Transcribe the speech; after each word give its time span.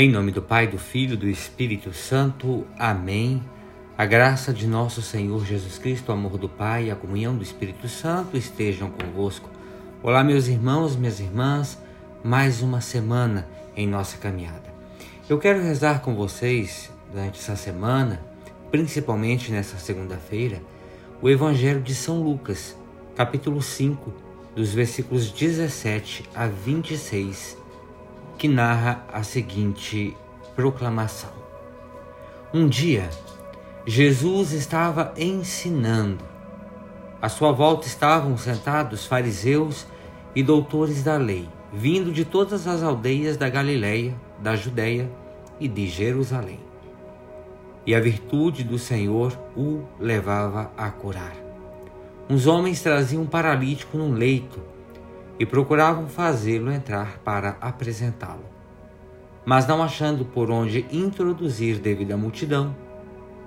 Em 0.00 0.08
nome 0.08 0.30
do 0.30 0.40
Pai, 0.40 0.68
do 0.68 0.78
Filho 0.78 1.14
e 1.14 1.16
do 1.16 1.28
Espírito 1.28 1.92
Santo. 1.92 2.64
Amém. 2.78 3.42
A 3.98 4.06
graça 4.06 4.52
de 4.52 4.64
nosso 4.64 5.02
Senhor 5.02 5.44
Jesus 5.44 5.76
Cristo, 5.76 6.10
o 6.10 6.12
amor 6.12 6.38
do 6.38 6.48
Pai 6.48 6.84
e 6.84 6.90
a 6.92 6.94
comunhão 6.94 7.36
do 7.36 7.42
Espírito 7.42 7.88
Santo 7.88 8.36
estejam 8.36 8.92
convosco. 8.92 9.50
Olá, 10.00 10.22
meus 10.22 10.46
irmãos, 10.46 10.94
minhas 10.94 11.18
irmãs, 11.18 11.76
mais 12.22 12.62
uma 12.62 12.80
semana 12.80 13.48
em 13.74 13.88
nossa 13.88 14.16
caminhada. 14.18 14.72
Eu 15.28 15.36
quero 15.36 15.60
rezar 15.60 16.00
com 16.00 16.14
vocês 16.14 16.92
durante 17.10 17.40
essa 17.40 17.56
semana, 17.56 18.24
principalmente 18.70 19.50
nessa 19.50 19.78
segunda-feira, 19.78 20.62
o 21.20 21.28
Evangelho 21.28 21.80
de 21.80 21.96
São 21.96 22.22
Lucas, 22.22 22.76
capítulo 23.16 23.60
5, 23.60 24.14
dos 24.54 24.72
versículos 24.72 25.32
17 25.32 26.22
a 26.36 26.46
26 26.46 27.57
que 28.38 28.46
narra 28.46 29.04
a 29.12 29.24
seguinte 29.24 30.16
proclamação: 30.54 31.32
Um 32.54 32.68
dia, 32.68 33.10
Jesus 33.84 34.52
estava 34.52 35.12
ensinando. 35.16 36.24
À 37.20 37.28
sua 37.28 37.50
volta 37.50 37.88
estavam 37.88 38.38
sentados 38.38 39.04
fariseus 39.04 39.84
e 40.36 40.42
doutores 40.42 41.02
da 41.02 41.16
lei, 41.16 41.48
vindo 41.72 42.12
de 42.12 42.24
todas 42.24 42.68
as 42.68 42.80
aldeias 42.80 43.36
da 43.36 43.48
Galiléia, 43.48 44.14
da 44.38 44.54
Judéia 44.54 45.10
e 45.58 45.66
de 45.66 45.88
Jerusalém. 45.88 46.60
E 47.84 47.92
a 47.92 48.00
virtude 48.00 48.62
do 48.62 48.78
Senhor 48.78 49.36
o 49.56 49.82
levava 49.98 50.70
a 50.76 50.90
curar. 50.90 51.34
Uns 52.30 52.46
homens 52.46 52.82
traziam 52.82 53.22
um 53.22 53.26
paralítico 53.26 53.98
num 53.98 54.12
leito 54.12 54.60
e 55.38 55.46
procuravam 55.46 56.08
fazê-lo 56.08 56.72
entrar 56.72 57.18
para 57.18 57.56
apresentá-lo. 57.60 58.44
Mas 59.44 59.66
não 59.66 59.82
achando 59.82 60.24
por 60.24 60.50
onde 60.50 60.86
introduzir 60.90 61.78
devido 61.78 62.12
à 62.12 62.16
multidão, 62.16 62.74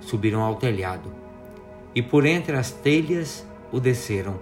subiram 0.00 0.42
ao 0.42 0.56
telhado 0.56 1.12
e 1.94 2.02
por 2.02 2.26
entre 2.26 2.56
as 2.56 2.70
telhas 2.70 3.46
o 3.70 3.78
desceram, 3.78 4.38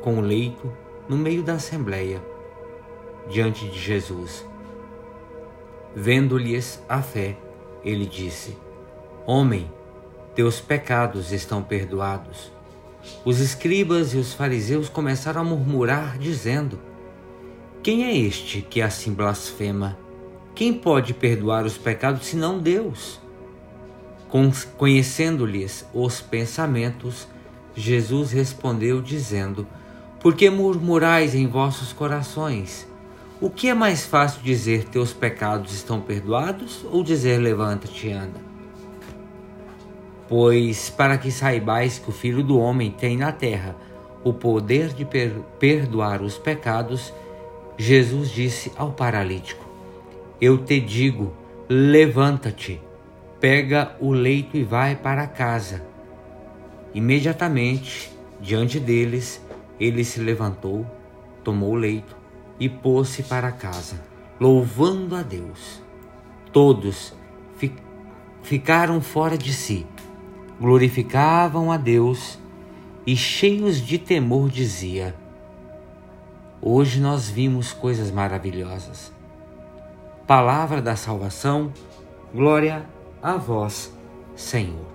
com 0.00 0.18
o 0.18 0.20
leito 0.20 0.72
no 1.08 1.16
meio 1.16 1.42
da 1.42 1.54
assembleia, 1.54 2.22
diante 3.28 3.68
de 3.68 3.78
Jesus. 3.78 4.46
Vendo-lhes 5.94 6.82
a 6.88 7.02
fé, 7.02 7.36
ele 7.84 8.06
disse: 8.06 8.56
Homem, 9.26 9.70
teus 10.34 10.60
pecados 10.60 11.32
estão 11.32 11.62
perdoados. 11.62 12.52
Os 13.24 13.40
escribas 13.40 14.14
e 14.14 14.16
os 14.16 14.32
fariseus 14.32 14.88
começaram 14.88 15.40
a 15.40 15.44
murmurar, 15.44 16.18
dizendo: 16.18 16.78
Quem 17.82 18.04
é 18.04 18.16
este 18.16 18.62
que 18.62 18.80
assim 18.80 19.12
blasfema? 19.12 19.98
Quem 20.54 20.72
pode 20.72 21.12
perdoar 21.12 21.64
os 21.66 21.76
pecados 21.76 22.26
senão 22.26 22.58
Deus? 22.58 23.20
Conhecendo-lhes 24.76 25.84
os 25.92 26.20
pensamentos, 26.20 27.28
Jesus 27.74 28.32
respondeu, 28.32 29.02
dizendo: 29.02 29.66
Por 30.20 30.34
que 30.34 30.48
murmurais 30.48 31.34
em 31.34 31.46
vossos 31.46 31.92
corações? 31.92 32.86
O 33.38 33.50
que 33.50 33.68
é 33.68 33.74
mais 33.74 34.06
fácil 34.06 34.40
dizer 34.42 34.84
teus 34.84 35.12
pecados 35.12 35.74
estão 35.74 36.00
perdoados 36.00 36.86
ou 36.90 37.02
dizer 37.02 37.38
levanta-te 37.38 38.08
e 38.08 38.12
anda? 38.12 38.45
Pois 40.28 40.90
para 40.90 41.16
que 41.18 41.30
saibais 41.30 41.98
que 41.98 42.10
o 42.10 42.12
Filho 42.12 42.42
do 42.42 42.58
Homem 42.58 42.90
tem 42.90 43.16
na 43.16 43.30
terra 43.30 43.76
o 44.24 44.32
poder 44.32 44.88
de 44.88 45.04
per 45.04 45.30
perdoar 45.60 46.20
os 46.20 46.36
pecados, 46.36 47.14
Jesus 47.78 48.30
disse 48.30 48.72
ao 48.76 48.90
paralítico: 48.90 49.64
Eu 50.40 50.58
te 50.58 50.80
digo, 50.80 51.32
levanta-te, 51.68 52.80
pega 53.40 53.94
o 54.00 54.10
leito 54.10 54.56
e 54.56 54.64
vai 54.64 54.96
para 54.96 55.28
casa. 55.28 55.84
Imediatamente, 56.92 58.10
diante 58.40 58.80
deles, 58.80 59.40
ele 59.78 60.02
se 60.02 60.18
levantou, 60.18 60.84
tomou 61.44 61.70
o 61.70 61.76
leito 61.76 62.16
e 62.58 62.68
pôs-se 62.68 63.22
para 63.22 63.52
casa, 63.52 64.02
louvando 64.40 65.14
a 65.14 65.22
Deus. 65.22 65.80
Todos 66.52 67.14
fi 67.56 67.72
ficaram 68.42 69.00
fora 69.00 69.36
de 69.36 69.52
si 69.52 69.86
glorificavam 70.60 71.70
a 71.70 71.76
Deus 71.76 72.38
e, 73.06 73.16
cheios 73.16 73.80
de 73.80 73.98
temor, 73.98 74.48
dizia: 74.50 75.14
Hoje 76.60 77.00
nós 77.00 77.28
vimos 77.28 77.72
coisas 77.72 78.10
maravilhosas. 78.10 79.12
Palavra 80.26 80.82
da 80.82 80.96
salvação, 80.96 81.72
glória 82.34 82.84
a 83.22 83.36
vós, 83.36 83.96
Senhor. 84.34 84.86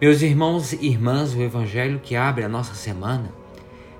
Meus 0.00 0.22
irmãos 0.22 0.72
e 0.72 0.86
irmãs, 0.86 1.34
o 1.34 1.42
Evangelho 1.42 1.98
que 2.00 2.14
abre 2.14 2.44
a 2.44 2.48
nossa 2.48 2.74
semana 2.74 3.32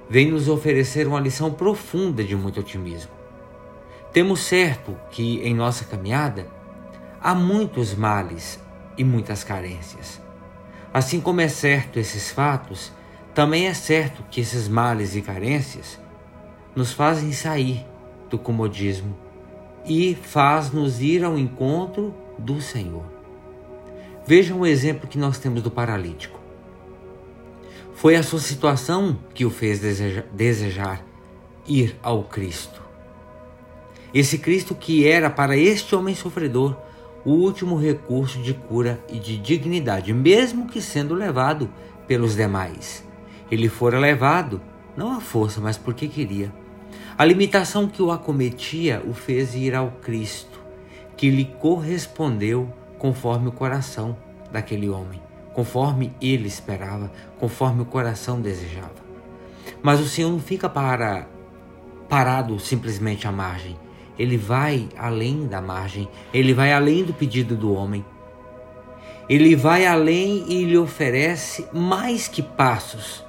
vem 0.08 0.30
nos 0.30 0.48
oferecer 0.48 1.08
uma 1.08 1.18
lição 1.18 1.52
profunda 1.52 2.22
de 2.22 2.36
muito 2.36 2.60
otimismo. 2.60 3.10
Temos 4.12 4.40
certo 4.40 4.96
que 5.10 5.40
em 5.40 5.54
nossa 5.54 5.84
caminhada 5.84 6.46
há 7.20 7.34
muitos 7.34 7.94
males 7.94 8.60
e 8.96 9.02
muitas 9.02 9.42
carências. 9.42 10.21
Assim 10.92 11.20
como 11.20 11.40
é 11.40 11.48
certo 11.48 11.98
esses 11.98 12.30
fatos, 12.30 12.92
também 13.34 13.66
é 13.66 13.74
certo 13.74 14.22
que 14.30 14.40
esses 14.40 14.68
males 14.68 15.16
e 15.16 15.22
carências 15.22 15.98
nos 16.76 16.92
fazem 16.92 17.32
sair 17.32 17.86
do 18.28 18.38
comodismo 18.38 19.16
e 19.86 20.14
faz-nos 20.14 21.00
ir 21.00 21.24
ao 21.24 21.38
encontro 21.38 22.14
do 22.38 22.60
Senhor. 22.60 23.04
Vejam 24.26 24.60
o 24.60 24.66
exemplo 24.66 25.08
que 25.08 25.18
nós 25.18 25.38
temos 25.38 25.62
do 25.62 25.70
paralítico. 25.70 26.38
Foi 27.94 28.16
a 28.16 28.22
sua 28.22 28.40
situação 28.40 29.18
que 29.34 29.44
o 29.44 29.50
fez 29.50 29.80
desejar, 29.80 30.24
desejar 30.32 31.04
ir 31.66 31.96
ao 32.02 32.24
Cristo. 32.24 32.82
Esse 34.12 34.38
Cristo 34.38 34.74
que 34.74 35.08
era 35.08 35.30
para 35.30 35.56
este 35.56 35.94
homem 35.94 36.14
sofredor 36.14 36.76
o 37.24 37.30
último 37.30 37.76
recurso 37.76 38.40
de 38.40 38.52
cura 38.52 39.00
e 39.08 39.18
de 39.18 39.38
dignidade, 39.38 40.12
mesmo 40.12 40.66
que 40.66 40.80
sendo 40.80 41.14
levado 41.14 41.70
pelos 42.06 42.34
demais. 42.34 43.04
Ele 43.50 43.68
fora 43.68 43.98
levado, 43.98 44.60
não 44.96 45.12
à 45.12 45.20
força, 45.20 45.60
mas 45.60 45.78
porque 45.78 46.08
queria. 46.08 46.52
A 47.16 47.24
limitação 47.24 47.88
que 47.88 48.02
o 48.02 48.10
acometia 48.10 49.02
o 49.06 49.12
fez 49.12 49.54
ir 49.54 49.74
ao 49.74 49.90
Cristo, 49.90 50.60
que 51.16 51.30
lhe 51.30 51.44
correspondeu 51.44 52.72
conforme 52.98 53.48
o 53.48 53.52
coração 53.52 54.16
daquele 54.50 54.88
homem, 54.88 55.20
conforme 55.52 56.12
ele 56.20 56.48
esperava, 56.48 57.12
conforme 57.38 57.82
o 57.82 57.86
coração 57.86 58.40
desejava. 58.40 59.02
Mas 59.82 60.00
o 60.00 60.08
Senhor 60.08 60.30
não 60.30 60.40
fica 60.40 60.68
para 60.68 61.26
parado 62.08 62.58
simplesmente 62.58 63.26
à 63.26 63.32
margem 63.32 63.76
ele 64.18 64.36
vai 64.36 64.88
além 64.98 65.46
da 65.46 65.60
margem, 65.60 66.08
ele 66.32 66.52
vai 66.52 66.72
além 66.72 67.04
do 67.04 67.14
pedido 67.14 67.56
do 67.56 67.72
homem. 67.72 68.04
Ele 69.28 69.56
vai 69.56 69.86
além 69.86 70.44
e 70.48 70.64
lhe 70.64 70.76
oferece 70.76 71.66
mais 71.72 72.28
que 72.28 72.42
passos. 72.42 73.24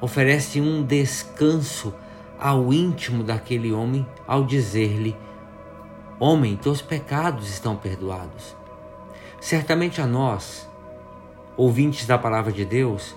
Oferece 0.00 0.60
um 0.60 0.82
descanso 0.82 1.94
ao 2.38 2.72
íntimo 2.72 3.22
daquele 3.22 3.72
homem 3.72 4.06
ao 4.26 4.44
dizer-lhe: 4.44 5.16
Homem, 6.18 6.56
teus 6.56 6.82
pecados 6.82 7.48
estão 7.48 7.76
perdoados. 7.76 8.54
Certamente 9.40 10.00
a 10.00 10.06
nós, 10.06 10.68
ouvintes 11.56 12.06
da 12.06 12.18
palavra 12.18 12.52
de 12.52 12.64
Deus, 12.64 13.16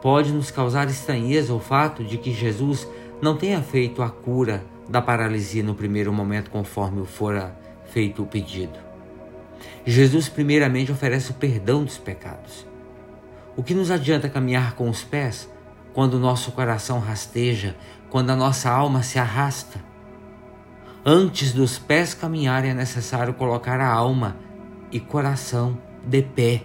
pode 0.00 0.32
nos 0.32 0.50
causar 0.50 0.88
estranheza 0.88 1.54
o 1.54 1.60
fato 1.60 2.02
de 2.02 2.18
que 2.18 2.32
Jesus 2.32 2.88
não 3.20 3.36
tenha 3.36 3.62
feito 3.62 4.02
a 4.02 4.10
cura 4.10 4.64
da 4.88 5.00
paralisia 5.00 5.62
no 5.62 5.74
primeiro 5.74 6.12
momento, 6.12 6.50
conforme 6.50 7.06
fora 7.06 7.56
feito 7.90 8.22
o 8.22 8.26
pedido. 8.26 8.78
Jesus, 9.86 10.28
primeiramente, 10.28 10.92
oferece 10.92 11.30
o 11.30 11.34
perdão 11.34 11.84
dos 11.84 11.98
pecados. 11.98 12.66
O 13.56 13.62
que 13.62 13.74
nos 13.74 13.90
adianta 13.90 14.28
caminhar 14.28 14.74
com 14.74 14.88
os 14.88 15.02
pés 15.02 15.48
quando 15.92 16.14
o 16.14 16.18
nosso 16.18 16.52
coração 16.52 16.98
rasteja, 16.98 17.76
quando 18.10 18.30
a 18.30 18.36
nossa 18.36 18.70
alma 18.70 19.02
se 19.02 19.18
arrasta? 19.18 19.80
Antes 21.04 21.52
dos 21.52 21.78
pés 21.78 22.14
caminharem, 22.14 22.70
é 22.70 22.74
necessário 22.74 23.34
colocar 23.34 23.80
a 23.80 23.92
alma 23.92 24.36
e 24.90 24.98
coração 24.98 25.78
de 26.04 26.22
pé 26.22 26.64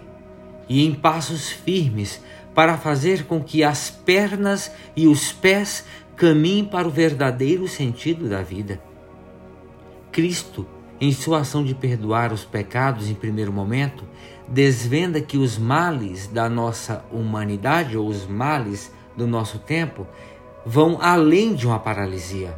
e 0.68 0.84
em 0.86 0.94
passos 0.94 1.50
firmes 1.50 2.22
para 2.54 2.78
fazer 2.78 3.24
com 3.24 3.42
que 3.42 3.62
as 3.62 3.90
pernas 3.90 4.72
e 4.96 5.06
os 5.06 5.32
pés 5.32 5.84
caminhem 6.20 6.66
para 6.66 6.86
o 6.86 6.90
verdadeiro 6.90 7.66
sentido 7.66 8.28
da 8.28 8.42
vida. 8.42 8.78
Cristo, 10.12 10.66
em 11.00 11.12
sua 11.12 11.38
ação 11.38 11.64
de 11.64 11.74
perdoar 11.74 12.30
os 12.30 12.44
pecados 12.44 13.08
em 13.08 13.14
primeiro 13.14 13.50
momento, 13.50 14.04
desvenda 14.46 15.18
que 15.22 15.38
os 15.38 15.56
males 15.56 16.26
da 16.26 16.46
nossa 16.46 17.02
humanidade 17.10 17.96
ou 17.96 18.06
os 18.06 18.26
males 18.26 18.92
do 19.16 19.26
nosso 19.26 19.60
tempo 19.60 20.06
vão 20.66 20.98
além 21.00 21.54
de 21.54 21.66
uma 21.66 21.78
paralisia. 21.78 22.54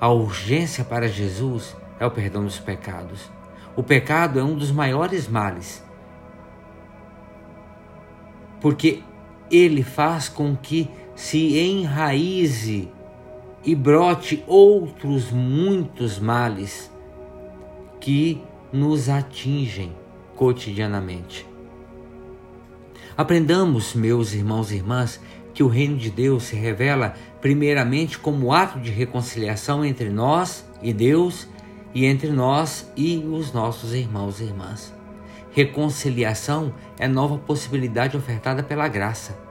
A 0.00 0.08
urgência 0.08 0.84
para 0.84 1.06
Jesus 1.06 1.76
é 2.00 2.04
o 2.04 2.10
perdão 2.10 2.42
dos 2.42 2.58
pecados. 2.58 3.30
O 3.76 3.82
pecado 3.84 4.40
é 4.40 4.42
um 4.42 4.56
dos 4.56 4.72
maiores 4.72 5.28
males, 5.28 5.84
porque 8.60 9.04
ele 9.48 9.84
faz 9.84 10.28
com 10.28 10.56
que 10.56 10.90
se 11.14 11.60
enraize 11.60 12.90
e 13.64 13.74
brote 13.74 14.44
outros 14.46 15.30
muitos 15.30 16.18
males 16.18 16.90
que 18.00 18.42
nos 18.72 19.08
atingem 19.08 19.92
cotidianamente. 20.36 21.46
Aprendamos, 23.16 23.94
meus 23.94 24.34
irmãos 24.34 24.72
e 24.72 24.76
irmãs, 24.76 25.20
que 25.54 25.62
o 25.62 25.68
reino 25.68 25.96
de 25.96 26.10
Deus 26.10 26.44
se 26.44 26.56
revela 26.56 27.14
primeiramente 27.40 28.18
como 28.18 28.52
ato 28.52 28.80
de 28.80 28.90
reconciliação 28.90 29.84
entre 29.84 30.10
nós 30.10 30.68
e 30.82 30.92
Deus 30.92 31.46
e 31.94 32.04
entre 32.04 32.30
nós 32.30 32.90
e 32.96 33.18
os 33.18 33.52
nossos 33.52 33.94
irmãos 33.94 34.40
e 34.40 34.44
irmãs. 34.44 34.92
Reconciliação 35.52 36.74
é 36.98 37.06
nova 37.06 37.38
possibilidade 37.38 38.16
ofertada 38.16 38.64
pela 38.64 38.88
graça. 38.88 39.43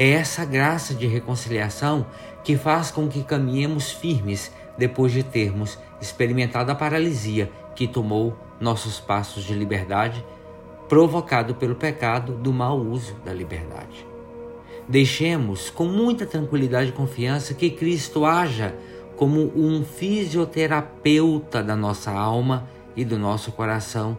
É 0.00 0.12
essa 0.12 0.46
graça 0.46 0.94
de 0.94 1.06
reconciliação 1.06 2.06
que 2.42 2.56
faz 2.56 2.90
com 2.90 3.06
que 3.06 3.22
caminhemos 3.22 3.92
firmes 3.92 4.50
depois 4.78 5.12
de 5.12 5.22
termos 5.22 5.78
experimentado 6.00 6.72
a 6.72 6.74
paralisia 6.74 7.52
que 7.76 7.86
tomou 7.86 8.34
nossos 8.58 8.98
passos 8.98 9.44
de 9.44 9.52
liberdade, 9.52 10.24
provocado 10.88 11.54
pelo 11.56 11.74
pecado 11.74 12.32
do 12.32 12.50
mau 12.50 12.78
uso 12.78 13.14
da 13.26 13.34
liberdade. 13.34 14.06
Deixemos 14.88 15.68
com 15.68 15.84
muita 15.84 16.24
tranquilidade 16.24 16.88
e 16.88 16.94
confiança 16.94 17.52
que 17.52 17.68
Cristo 17.68 18.24
haja 18.24 18.74
como 19.18 19.52
um 19.54 19.84
fisioterapeuta 19.84 21.62
da 21.62 21.76
nossa 21.76 22.10
alma 22.10 22.66
e 22.96 23.04
do 23.04 23.18
nosso 23.18 23.52
coração, 23.52 24.16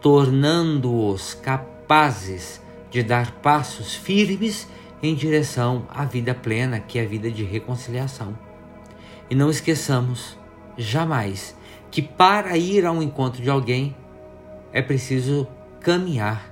tornando-os 0.00 1.34
capazes 1.34 2.60
de 2.90 3.00
dar 3.00 3.30
passos 3.40 3.94
firmes 3.94 4.66
em 5.06 5.14
direção 5.14 5.86
à 5.90 6.04
vida 6.04 6.34
plena, 6.34 6.80
que 6.80 6.98
é 6.98 7.02
a 7.02 7.06
vida 7.06 7.30
de 7.30 7.44
reconciliação. 7.44 8.36
E 9.28 9.34
não 9.34 9.50
esqueçamos 9.50 10.38
jamais 10.76 11.56
que 11.90 12.02
para 12.02 12.56
ir 12.56 12.84
ao 12.84 13.02
encontro 13.02 13.42
de 13.42 13.50
alguém 13.50 13.94
é 14.72 14.82
preciso 14.82 15.46
caminhar, 15.80 16.50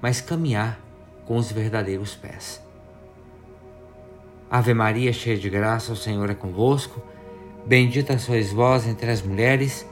mas 0.00 0.20
caminhar 0.20 0.80
com 1.24 1.36
os 1.36 1.52
verdadeiros 1.52 2.14
pés. 2.14 2.62
Ave 4.50 4.74
Maria, 4.74 5.12
cheia 5.12 5.36
de 5.36 5.48
graça, 5.48 5.92
o 5.92 5.96
Senhor 5.96 6.28
é 6.28 6.34
convosco. 6.34 7.00
Bendita 7.64 8.18
sois 8.18 8.52
vós 8.52 8.86
entre 8.86 9.10
as 9.10 9.22
mulheres, 9.22 9.86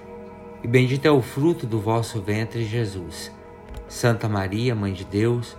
e 0.62 0.69
bendito 0.69 1.06
é 1.06 1.11
o 1.11 1.23
fruto 1.23 1.67
do 1.67 1.81
vosso 1.81 2.20
ventre, 2.20 2.64
Jesus. 2.64 3.31
Santa 3.88 4.29
Maria, 4.29 4.75
Mãe 4.75 4.93
de 4.93 5.05
Deus, 5.05 5.56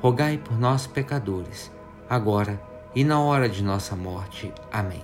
rogai 0.00 0.38
por 0.38 0.58
nós, 0.58 0.86
pecadores, 0.86 1.70
agora 2.08 2.60
e 2.94 3.04
na 3.04 3.20
hora 3.20 3.48
de 3.48 3.62
nossa 3.62 3.94
morte. 3.94 4.52
Amém 4.72 5.02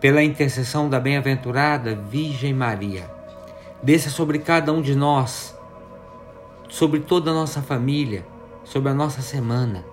pela 0.00 0.22
intercessão 0.22 0.88
da 0.88 1.00
bem-aventurada 1.00 1.94
Virgem 1.94 2.54
Maria, 2.54 3.10
desça 3.82 4.10
sobre 4.10 4.38
cada 4.38 4.72
um 4.72 4.80
de 4.80 4.94
nós, 4.94 5.56
sobre 6.68 7.00
toda 7.00 7.30
a 7.30 7.34
nossa 7.34 7.60
família, 7.60 8.24
sobre 8.64 8.90
a 8.90 8.94
nossa 8.94 9.22
semana, 9.22 9.84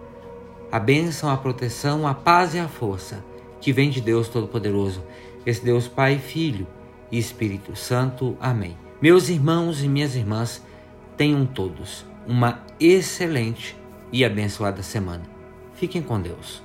a 0.71 0.79
bênção, 0.79 1.29
a 1.29 1.37
proteção, 1.37 2.07
a 2.07 2.13
paz 2.13 2.53
e 2.53 2.59
a 2.59 2.67
força 2.67 3.23
que 3.59 3.71
vem 3.71 3.89
de 3.89 4.01
Deus 4.01 4.27
Todo-Poderoso, 4.27 5.03
esse 5.45 5.63
Deus 5.63 5.87
Pai, 5.87 6.19
Filho 6.19 6.67
e 7.11 7.17
Espírito 7.17 7.75
Santo. 7.75 8.37
Amém. 8.39 8.77
Meus 9.01 9.29
irmãos 9.29 9.83
e 9.83 9.87
minhas 9.87 10.15
irmãs, 10.15 10.61
tenham 11.17 11.45
todos 11.45 12.05
uma 12.27 12.59
excelente 12.79 13.75
e 14.11 14.25
abençoada 14.25 14.83
semana. 14.83 15.34
Fiquem 15.75 16.01
com 16.01 16.21
Deus. 16.21 16.64